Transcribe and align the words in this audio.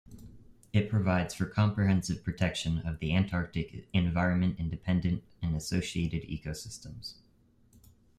It 0.73 0.89
provides 0.89 1.35
for 1.35 1.45
comprehensive 1.45 2.23
protection 2.23 2.79
of 2.79 2.97
the 2.97 3.13
Antarctic 3.15 3.87
environment 3.93 4.55
and 4.57 4.71
dependent 4.71 5.23
and 5.43 5.55
associated 5.55 6.23
ecosystems. 6.23 7.17